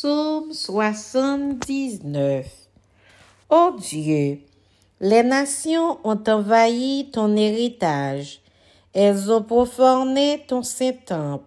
Psaume 0.00 0.54
79 0.54 2.46
Ô 3.50 3.72
Dieu, 3.78 4.38
les 4.98 5.22
nations 5.22 5.98
ont 6.04 6.24
envahi 6.26 7.10
ton 7.12 7.36
héritage. 7.36 8.40
Elles 8.94 9.30
ont 9.30 9.42
profané 9.42 10.42
ton 10.48 10.62
saint 10.62 10.94
temple. 11.04 11.44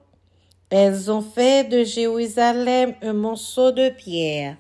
Elles 0.70 1.10
ont 1.10 1.24
fait 1.24 1.68
de 1.68 1.84
Jérusalem 1.84 2.94
un 3.02 3.14
monceau 3.14 3.72
de 3.72 3.90
pierre. 3.90 4.58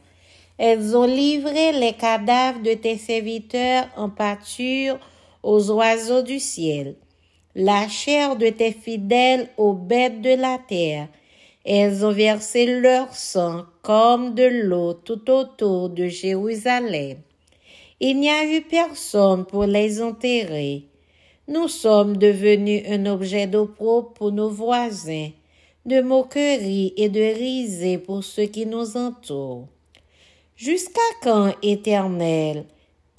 Elles 0.57 0.97
ont 0.97 1.05
livré 1.05 1.71
les 1.73 1.93
cadavres 1.93 2.63
de 2.63 2.73
tes 2.73 2.97
serviteurs 2.97 3.85
en 3.95 4.09
pâture 4.09 4.97
aux 5.43 5.69
oiseaux 5.69 6.23
du 6.23 6.39
ciel, 6.39 6.95
la 7.53 7.87
chair 7.87 8.37
de 8.37 8.49
tes 8.49 8.71
fidèles 8.71 9.49
aux 9.55 9.73
bêtes 9.73 10.21
de 10.21 10.33
la 10.33 10.57
terre 10.57 11.09
elles 11.65 12.05
ont 12.05 12.11
versé 12.11 12.79
leur 12.79 13.15
sang 13.15 13.65
comme 13.81 14.35
de 14.35 14.43
l'eau 14.43 14.93
tout 14.93 15.29
autour 15.29 15.89
de 15.89 16.07
Jérusalem. 16.07 17.17
Il 17.99 18.19
n'y 18.19 18.29
a 18.29 18.45
eu 18.45 18.61
personne 18.61 19.45
pour 19.45 19.65
les 19.65 20.01
enterrer. 20.01 20.87
Nous 21.47 21.67
sommes 21.67 22.17
devenus 22.17 22.83
un 22.89 23.05
objet 23.05 23.47
d'opprobre 23.47 24.13
pour 24.13 24.31
nos 24.31 24.49
voisins, 24.49 25.29
de 25.85 26.01
moquerie 26.01 26.93
et 26.97 27.09
de 27.09 27.19
risée 27.19 27.97
pour 27.97 28.23
ceux 28.23 28.45
qui 28.45 28.65
nous 28.65 28.97
entourent. 28.97 29.67
Jusqu'à 30.55 31.01
quand, 31.21 31.53
Éternel, 31.61 32.65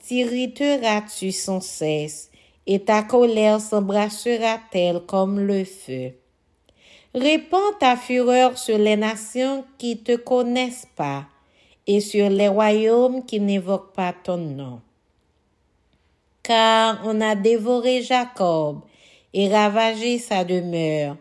t'irriteras-tu 0.06 1.32
sans 1.32 1.60
cesse, 1.60 2.30
et 2.66 2.80
ta 2.80 3.02
colère 3.02 3.60
s'embrassera-t-elle 3.60 5.00
comme 5.00 5.40
le 5.40 5.64
feu? 5.64 6.12
Répands 7.14 7.72
ta 7.78 7.96
fureur 7.96 8.58
sur 8.58 8.76
les 8.76 8.96
nations 8.96 9.64
qui 9.78 9.98
te 9.98 10.16
connaissent 10.16 10.88
pas 10.96 11.26
et 11.86 12.00
sur 12.00 12.28
les 12.28 12.48
royaumes 12.48 13.24
qui 13.24 13.38
n'évoquent 13.38 13.92
pas 13.94 14.12
ton 14.12 14.36
nom. 14.36 14.80
Car 16.42 17.00
on 17.04 17.20
a 17.20 17.36
dévoré 17.36 18.02
Jacob 18.02 18.80
et 19.32 19.48
ravagé 19.48 20.18
sa 20.18 20.42
demeure. 20.42 21.16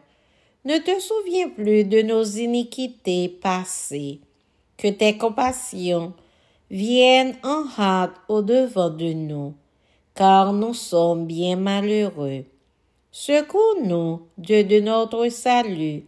Ne 0.66 0.80
te 0.80 1.00
souviens 1.00 1.50
plus 1.50 1.84
de 1.84 2.02
nos 2.02 2.24
iniquités 2.24 3.30
passées, 3.30 4.20
que 4.78 4.88
tes 4.88 5.16
compassions 5.16 6.14
viennent 6.72 7.36
en 7.44 7.66
hâte 7.78 8.16
au 8.30 8.42
devant 8.42 8.90
de 8.90 9.14
nous, 9.14 9.54
car 10.16 10.54
nous 10.54 10.74
sommes 10.74 11.28
bien 11.28 11.56
malheureux. 11.56 12.46
Secours-nous, 13.16 14.22
Dieu 14.40 14.64
de 14.64 14.80
notre 14.80 15.30
salut, 15.30 16.04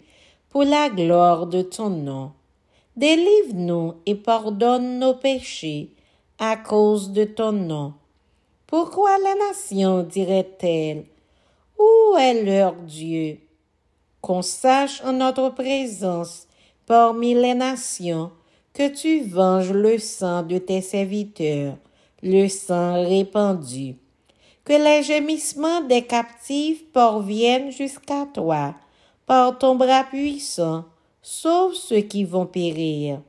pour 0.50 0.64
la 0.64 0.89
gloire 0.89 1.45
de 1.45 1.61
ton 1.61 1.92
nom. 1.92 2.31
Délivre-nous 2.98 3.94
et 4.08 4.16
pardonne 4.16 4.98
nos 4.98 5.14
péchés 5.14 5.92
à 6.39 6.58
cause 6.58 7.11
de 7.11 7.26
ton 7.26 7.52
nom. 7.52 7.94
Pourquoi 8.66 9.20
la 9.20 9.36
nation 9.36 10.02
dirait-elle, 10.02 11.03
Où 11.78 12.17
est 12.17 12.44
leur 12.44 12.73
Dieu? 12.73 13.38
Qu'on 14.20 14.42
sache 14.42 15.00
en 15.06 15.14
notre 15.14 15.50
présence 15.50 16.48
parmi 16.88 17.36
les 17.36 17.53
nations 17.53 18.31
que 18.73 18.88
tu 18.88 19.22
venges 19.22 19.72
le 19.72 20.00
sang 20.00 20.42
de 20.42 20.58
tes 20.58 20.81
serviteurs, 20.81 21.78
le 22.23 22.48
sang 22.48 23.03
répandu 23.03 23.98
que 24.66 24.73
les 24.73 25.03
gémissements 25.03 25.81
des 25.81 26.02
captifs 26.02 26.91
parviennent 26.91 27.71
jusqu'à 27.71 28.25
toi, 28.33 28.73
par 29.27 29.58
ton 29.59 29.75
bras 29.75 30.03
puissant, 30.03 30.85
sauve 31.21 31.75
ceux 31.75 32.02
qui 32.02 32.23
vont 32.23 32.47
périr. 32.47 33.21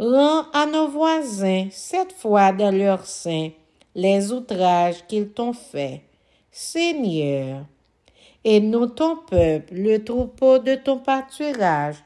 Rends 0.00 0.50
à 0.52 0.66
nos 0.66 0.88
voisins, 0.88 1.68
cette 1.70 2.12
fois 2.12 2.52
dans 2.52 2.76
leur 2.76 3.06
sein, 3.06 3.50
les 3.94 4.32
outrages 4.32 5.06
qu'ils 5.06 5.30
t'ont 5.30 5.52
faits. 5.52 6.00
Seigneur, 6.50 7.64
et 8.44 8.60
nous, 8.60 8.86
ton 8.86 9.16
peuple, 9.16 9.74
le 9.74 9.98
troupeau 9.98 10.58
de 10.58 10.74
ton 10.74 10.98
pâturage, 10.98 11.96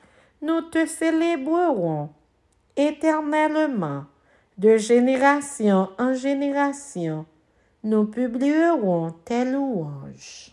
nous 0.42 0.60
te 0.62 0.86
célébrerons 0.86 2.10
éternellement, 2.76 4.04
de 4.58 4.76
génération 4.76 5.88
en 5.98 6.14
génération 6.14 7.24
nous 7.84 8.04
publierons 8.04 9.10
tes 9.24 9.44
louanges. 9.44 10.51